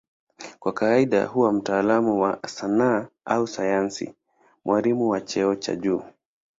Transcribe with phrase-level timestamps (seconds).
[0.59, 4.13] Kwa kawaida huwa mtaalamu wa sanaa au sayansi,
[4.65, 6.03] mwalimu wa cheo cha juu.